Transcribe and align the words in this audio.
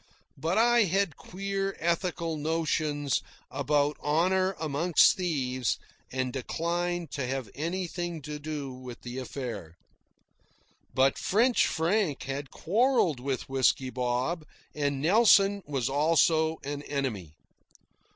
But 0.35 0.57
I 0.57 0.85
had 0.85 1.15
queer 1.15 1.77
ethical 1.79 2.35
notions 2.35 3.21
about 3.51 3.97
honour 3.99 4.55
amongst 4.59 5.15
thieves, 5.15 5.77
and 6.11 6.33
declined 6.33 7.11
to 7.11 7.27
have 7.27 7.51
anything 7.53 8.19
to 8.23 8.39
do 8.39 8.73
with 8.73 9.01
the 9.01 9.19
affair. 9.19 9.77
But 10.91 11.19
French 11.19 11.67
Frank 11.67 12.23
had 12.23 12.49
quarrelled 12.49 13.19
with 13.19 13.47
Whisky 13.47 13.91
Bob, 13.91 14.43
and 14.73 15.03
Nelson 15.03 15.61
was 15.67 15.87
also 15.87 16.57
an 16.63 16.81
enemy. 16.81 17.35